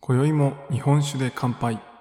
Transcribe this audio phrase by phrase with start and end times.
[0.00, 1.95] 今宵も日本酒で乾杯。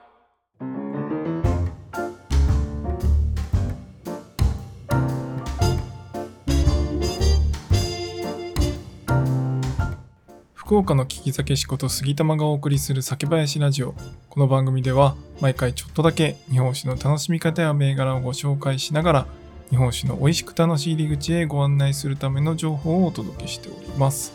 [10.65, 13.93] 福岡の聞き酒師こと杉玉がお送りする酒林ラジオ。
[14.31, 19.27] この番組では毎回ちょっとだけ日本酒の楽しみ方や銘柄をご紹介しながら
[19.69, 24.33] 日本酒の美味しく楽しい入り口へご案内するための情報をお届けしております。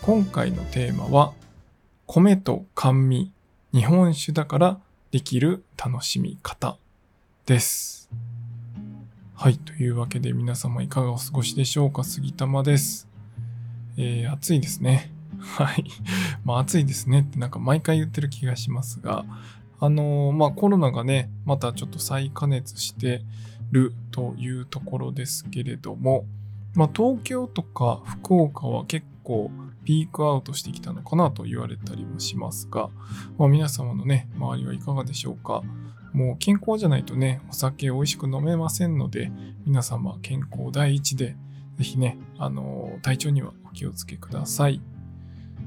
[0.00, 1.32] 今回のテーマは
[2.06, 3.32] 米と甘味。
[3.72, 4.78] 日本酒だから
[5.10, 6.78] できる楽しみ方。
[7.46, 8.08] です。
[9.34, 12.04] はいというわけで皆様いかがお過ごしでしょうか？
[12.04, 13.08] 杉玉です。
[13.96, 15.10] えー、暑いですね。
[15.44, 15.84] はい。
[16.44, 19.24] まあ暑いですねってなんか毎回言ってる気がしますが、
[19.80, 23.22] あのー、まあコロナがね、またちょっと再加熱して
[23.70, 26.24] るというところですけれども、
[26.74, 29.50] まあ東京とか福岡は結構
[29.84, 32.88] ピークアウトしてきたのかなと言われたりもしますが、
[33.38, 35.62] まあ、皆様のね、周りはいかがでしょうか。
[36.12, 39.30] もう健康じゃないとね、お酒美味しく飲めませんので、
[39.66, 41.36] 皆様健康第一で、
[41.76, 44.80] ぜひね、あのー、体調にはお気をつけください。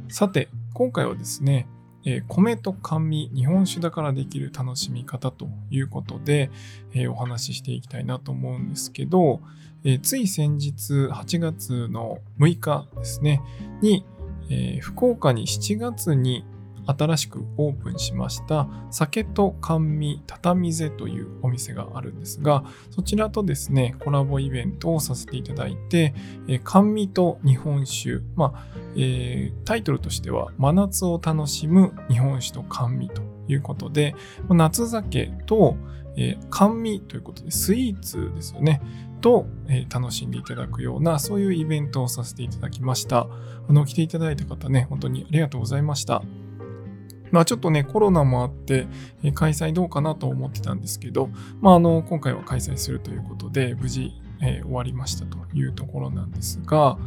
[0.09, 1.67] さて、今回はですね、
[2.05, 6.49] えー、米と甘味、日本酒だからできる楽しみ方ということで、
[6.93, 9.41] えー、お話ししていきたいなと思うんですけど、
[9.83, 13.41] えー、つい先日8月の6日ですね、
[13.81, 14.05] に、
[14.49, 16.45] え福岡に7月に
[16.87, 26.13] 新しくオープンしました酒と甘味畳瀬というお店があるんですがそちらとですねコラボイベントをさせていただいて、
[26.47, 28.65] え甘味と日本酒まあ、
[28.95, 34.15] えー、タイトルとしては真夏を楽しむ日本酒と甘味ということで
[34.49, 35.75] 夏酒と、
[36.15, 38.81] えー、甘味ということでスイーツですよね
[39.21, 43.27] と、えー、楽しんでいただくようなそういうイベントをさせていただきました。
[43.69, 46.21] あの来ていただいた方ね本当にありがとうございました。
[47.31, 48.87] まあちょっとね、コロナもあって、
[49.23, 51.29] え開催どうかなと思ってたんですけど、
[51.61, 56.97] まああの、今回は開催するということで、無事、えー、終わりましたというところなんですが、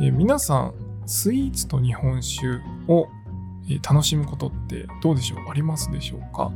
[0.00, 0.74] えー、皆さん、
[1.06, 3.08] スイーツと日本酒を、
[3.68, 5.38] えー、楽しむことってどうでしょう？
[5.50, 6.50] ありますでしょうか？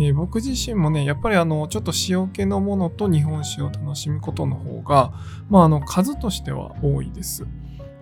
[0.00, 5.12] えー、僕自身もね、やっぱりあの、ちょっと塩気のものと日本酒を楽しむことの方が、
[5.48, 7.46] まああの、数としては多いです。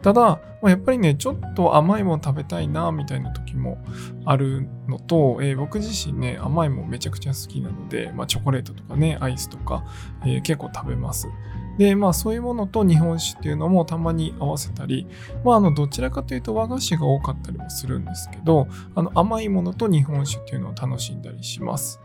[0.03, 3.79] ただ、まあ、やっぱりね、ちょっと甘いもの食べたいな、みたいな時も
[4.25, 9.85] あるのと、えー、僕自身ね、甘いもんめちゃくちゃ好きなので、まあ、チョコレートとかね、アイスとか、
[10.25, 11.29] えー、結構食べます。
[11.79, 15.07] で、まあそういうものと日本酒っていうのもたまに合わせたり、
[15.45, 22.01] まああのどちらかというと和菓子が多かったりもするんですけど、あの甘いものと日本酒っていうのを楽しんだりします。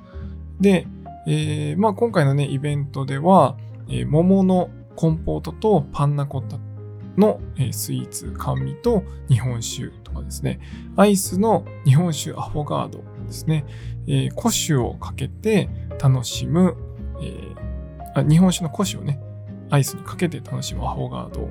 [0.59, 0.87] で、
[1.27, 3.57] えー、まあ今回のね、イベントでは、
[3.89, 6.57] えー、桃のコンポートとパンナコッタ
[7.17, 7.39] の
[7.71, 10.59] スイーツ甘味と日本酒とかですね、
[10.95, 13.65] アイスの日本酒アフォガードですね、
[14.07, 15.69] えー、古酒をかけて
[16.01, 16.75] 楽しむ、
[17.21, 19.19] えー、あ日本酒の古酒をね、
[19.69, 21.49] アイスにかけて楽しむアフォガードを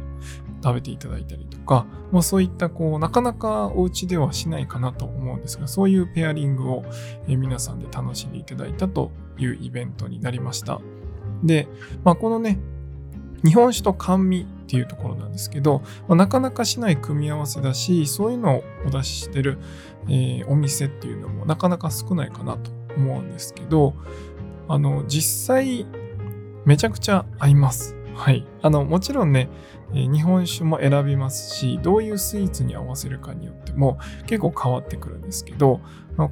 [0.63, 6.85] 食べていただいたりとか、まあ、そういったこう、なかなかお家ではしないかなと思うんですが、そういうペアリングを、
[7.27, 10.81] 皆さんで楽しんでいただいたというイベントになりました。
[11.45, 11.69] で、
[12.05, 12.59] まあ、このね、
[13.45, 19.59] 日本酒と甘味っていうところなんですけど、まあ、なかなかしない組み合わせだし、そういうのをお出ししてる、
[20.09, 23.95] えー、お店っていうのもなかなか少ないかなと思うんですけど、
[24.69, 25.87] あの、実際、
[26.65, 27.95] めちゃくちゃ合います。
[28.17, 28.45] はい。
[28.61, 29.49] あの、もちろんね、
[29.93, 35.81] 日本酒も選びますし、どういうスイーツに合わせるかによっても結構変わってくるんですけど、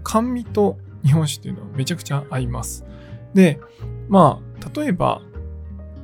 [0.03, 2.85] 甘味と日本酒っていうのはめちゃくちゃ合います。
[3.33, 3.61] で、
[4.09, 5.23] まあ、例えば、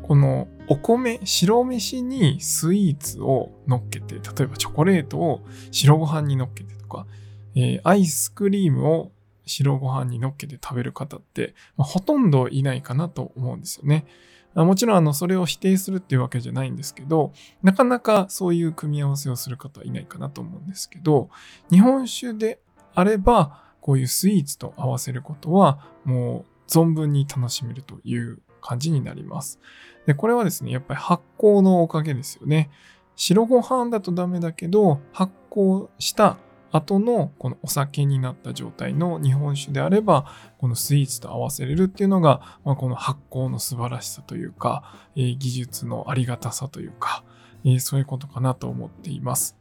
[0.03, 7.09] このお米、白飯にスイーツを乗っけて、例えばチョコレートを白ご飯に乗っけてとか、
[7.57, 9.11] えー、アイスクリームを
[9.45, 14.07] 白ご飯に乗っけて食べる方って、まあ、ほとんどいないかなと思うんですよね。
[14.55, 17.33] もちろんあのそれを否定するっていうわけじゃないんですけど、
[17.65, 21.31] なかなかそういう組み合わせをする方はいないかなと思うんですけど、
[21.73, 22.61] 日本酒で
[22.95, 29.61] あれば、こういうスイーツと合わせることは、もう存分に楽しめるという感じになります。
[30.07, 32.71] で、これはですね、やっぱり発酵のおかげですよね。
[33.17, 36.39] 白ご飯だとダメだけど、発酵した
[36.73, 40.27] 後のこのお酒になった状態の日本酒であれば、
[40.59, 47.25] このスイーツと合わせれるっていうのが、まあ、この発酵の素晴らしさというか、えー、技術のありがたさというか、
[47.65, 49.57] えー、そういうことかなと思っています。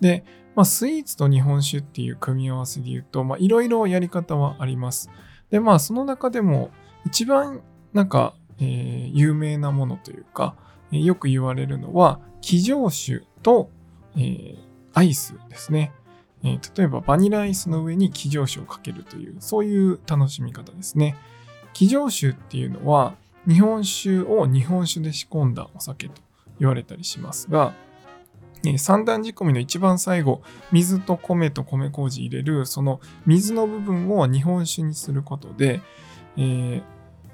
[0.00, 0.24] で、
[0.54, 5.10] まあ、スイーツと日本酒っていう組み合わせで言うと、いろいろやり方はあります。
[5.50, 6.70] で、まあ、その中でも
[7.06, 7.62] 一番
[7.92, 10.54] なんか、えー、有名なものというか、
[10.92, 13.70] えー、よく言われるのは、気上酒と、
[14.16, 14.56] えー、
[14.94, 15.92] アイスですね。
[16.44, 21.16] え、例えばバニラアイスの上に気上酒をかけるという、そういう楽しみ方ですね。
[21.72, 23.14] 気上酒っていうのは、
[23.46, 26.14] 日本酒を日本酒で仕込んだお酒と
[26.58, 27.74] 言われたりしますが、
[28.78, 35.80] 三段仕込みの一番最後、水と米と米麹入れる、その水の部分を日本酒にすることで、
[36.36, 36.82] えー、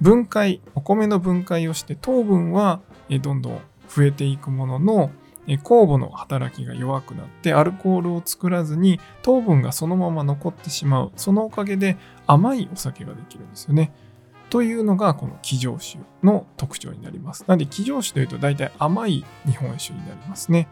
[0.00, 2.80] 分解、お米の分解をして糖分は
[3.20, 5.10] どんどん増えていくものの、
[5.46, 11.12] 酵母の働きが弱くなってアルコールを作らずに糖分がそのまま残ってしまう。
[11.16, 11.96] そのおかげで
[12.26, 13.92] 甘いお酒ができるんですよね。
[14.50, 17.44] というのがこの気上酒の特徴になります。
[17.46, 20.68] なので気上酒というと大体甘い日本酒になりますね。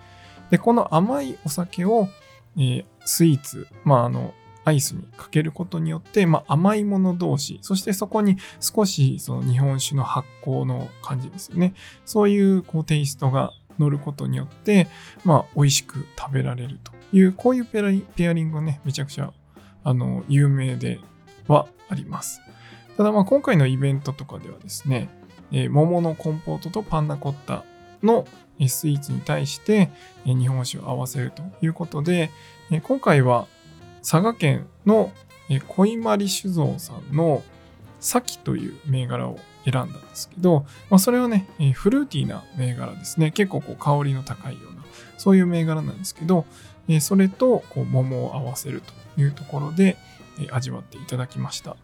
[0.51, 2.09] で、この甘いお酒を、
[2.57, 4.35] えー、スイーツ、まああの、
[4.67, 11.73] アイスにかけることによって、まあ、甘いもの同士、そしてそこに少しその日本酒の発酵の感じですよね。
[12.05, 14.89] そういうこうテイストが乗ることによって、
[15.25, 19.33] まあ、美味しく食べられるという、こういうペアリングはね、めちゃくちゃ、
[19.85, 20.99] あの、有名で
[21.47, 22.41] はあります。
[22.97, 25.09] ただまあ今回のイベントとかではですね、
[25.53, 27.63] えー、桃のコンポートとパンナコッタ
[28.03, 28.27] の
[28.67, 29.91] スイーツに対して
[30.25, 32.31] 日本酒を合わせるということで、
[32.83, 33.47] 今回は
[34.09, 35.11] 佐賀県の
[35.67, 37.43] 小井ま酒造さんの
[37.99, 43.33] サキという銘柄を選んだんですけど、まあ、それはね、フルーティーな銘柄ですね。
[43.33, 44.85] 結構こう香りの高いような、
[45.19, 46.45] そういう銘柄なんですけど、
[47.01, 48.81] それとこう桃を合わせる
[49.17, 49.97] というところで
[50.53, 51.77] 味わっていただきました。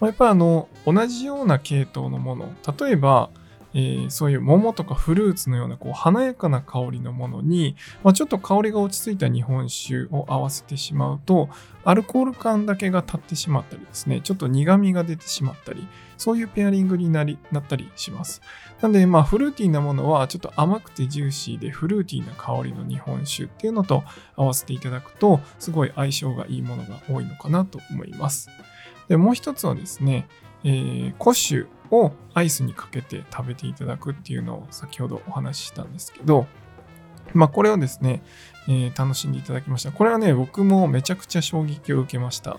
[0.00, 3.28] やっぱあの、同じような系統のもの、例えば、
[3.74, 11.48] えー、そういう桃とかフルーツのようなこう華やかな香りのものに、まあ、ちょっと香りが落ち着いた日本酒を合わせてしまうと、
[11.84, 15.86] アルコール感だけが立ってしまったりですね、ちょっと苦味が出てしまったり、
[16.16, 18.42] そういうペアリングになりなったりします。
[18.80, 24.02] なんで、まあ、フルーティーなものは、ちょっと甘くてジューシーでフルーティーな香りの日本酒っていうのと
[24.36, 28.50] 合わせていただくと、すごい相性がいいものが多いのかなと思います。
[29.08, 30.26] で、もう一つはですね、
[30.64, 36.46] えー、古酒をアイスにかけて食べていただくっていうのを先ほどお話ししたんですけど、
[37.34, 38.22] まあこれをですね、
[38.68, 39.92] えー、楽しんでいただきました。
[39.92, 42.58] これはね、僕もめちゃくちゃ衝撃を受けました。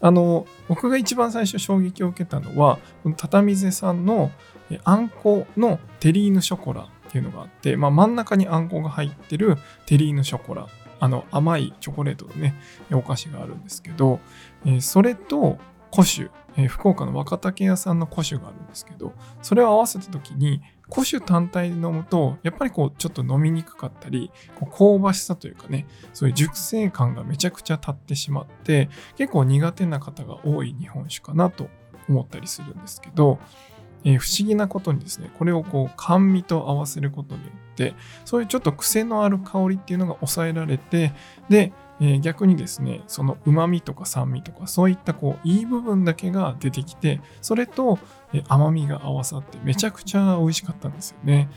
[0.00, 2.78] あの、僕が一番最初衝撃を受けたのは、
[3.16, 4.32] 畳瀬さんの
[4.84, 9.56] あんこのテリーヌショコラっていうのがあって、まあ、真ん中にあんこが入ってる
[9.86, 10.66] テリーヌショコラ、
[10.98, 12.54] あの甘いチョコレートのね、
[12.92, 14.18] お菓子があるんですけど、
[14.64, 15.58] えー、それと
[15.94, 19.12] 古酒、えー、福岡の若竹屋さんの古酒があるんですけど、
[19.42, 20.60] それを合わせた時に、
[20.92, 31.68] 古酒単体で飲むと、やっぱりこう、ちょっと飲みにくかったり、こう香ばしさというかね、そういう熟成感がめちゃくちゃ立ってしまって、結構苦手な方が多い日本酒かなと
[32.08, 33.38] 思ったりするんですけど、
[34.04, 37.94] えー、不思議なことにですね、これをこう甘味と合わせることによって、
[38.24, 41.12] そういうちょっと癖のある香りっていうのが抑えられて、
[41.48, 41.72] で、
[42.02, 48.00] えー、逆にですね、その旨味とか酸味とか、そういったこう、いい部分だけが出てきて、それと、
[48.48, 51.48] 甘みが合わさってめちゃくちゃ美味しかったんですよね。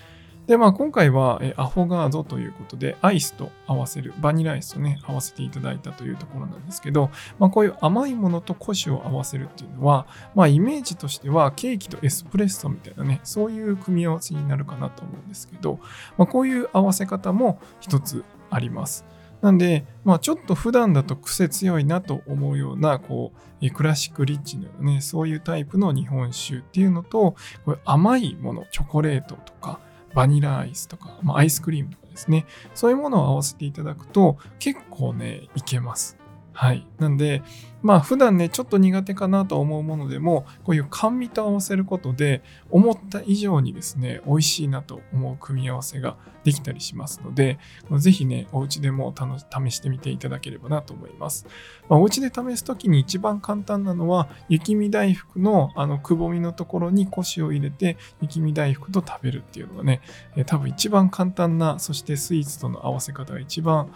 [0.46, 7.10] で、まあ今回は、アフォガードということで、アイスと合わせる、バニラアイスとね、合わせていただいたというところなんですけど、
[7.40, 10.06] まあこういう甘いものと古酒を合わせるっていうのは、
[10.36, 15.80] まあイメージとしてはケーキとエスプレッソみたいなね、そういう組み合わせになるかなと思うんですけど、
[16.20, 19.06] まあこういう合わせ方も一つあります。
[19.42, 29.80] なんで、まあ、ちょっと普段だと癖強いなと思うような、こう、クラシックリッチのようなね、そういうタイプの日本酒っていうのと、これ甘いもの、チョコレートとか、
[30.14, 36.18] バニラアイスとか、まあ、アイスクリームとかですね、そういうものを合わせていただくと、結構ね、いけます。
[36.56, 36.88] はい。
[37.00, 37.44] なんで、
[37.82, 47.60] まあ普段ね、ちょっと苦手かなと思うものでも、こういう甘味と合わせることで、思った以上にですね、美味しいなと思う組み合わせができたりしますので、
[47.98, 51.46] ぜひね、お家でも試してみていただければなと思います。
[51.90, 60.00] まあ、お家で試すときに一番簡単なのは、雪見大福のあのくぼみのところに腰を入れて、雪見大福と食べるっていうのがね、
[60.46, 63.92] 多分一番簡単な、そしてスイーツとの合わせ方が一番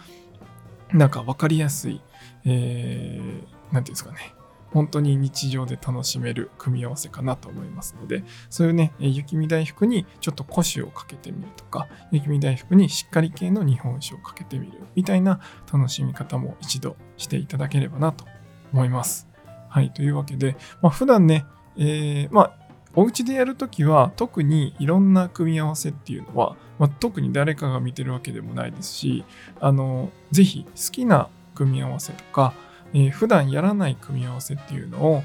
[0.92, 2.02] なんか分かりやすい、
[2.44, 4.34] えー、ていうんですかね。
[4.72, 15.40] 本当に日常で楽しめる組み合わせかなと思いますので、そういうね、雪見大福にちょっと古酒をかけてみるとか、雪見大福にしっかり系の日本酒をかけてみるみたいな
[15.72, 18.24] 楽しみ方も一度していただければなと
[18.72, 19.28] 思います。
[19.68, 22.52] はい、というわけで、まあ、普段ね、えー、まあ、
[22.94, 29.24] お家でやるときは特にいろんな組み合わせっていうのは、まあ、特に誰かが見てるわけでもないですし、
[29.60, 32.54] あの、ぜひ好きな組み合わせとか、
[32.92, 35.22] えー、普段やらない組み合わせっていうのを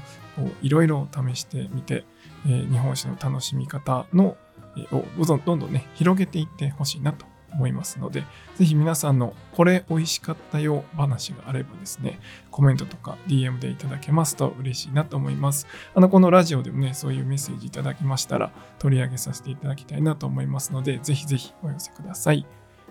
[0.62, 2.04] いろいろ試してみて、
[2.46, 4.36] えー、日本酒の楽しみ方の、
[4.76, 8.24] えー、をどんどんね、広げていってほしいなと思いますので、
[8.56, 15.66] ぜひ皆さんのこれ美味しかったよ話があればですね、コメントとか DM でいただけますと嬉しいなと思います。
[15.94, 22.46] あの、このラジオでもね、そういうメッセージいただきましたら取り上げさせていただきたいなと思いますので、ぜひぜひお寄せください。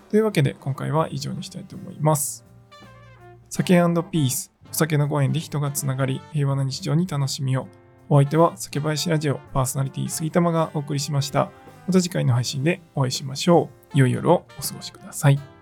[0.10, 2.54] というわけで今回は以上にしたいと思います。
[3.57, 3.74] 酒
[4.12, 7.69] ピース、お酒のご縁で人がつながり、平和な日常に楽しみを。
[8.09, 11.51] お相手は酒林ラジオパーソナリティ杉玉がお送りしました。
[11.88, 13.97] また次回の配信でお会いしましょう。
[13.97, 15.54] 良い夜をお過ごしください。